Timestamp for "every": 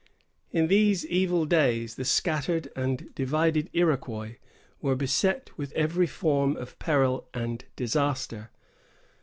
5.73-6.07